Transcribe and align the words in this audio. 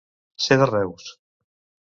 Ser 0.45 0.57
de 0.61 0.69
Reus. 0.71 1.13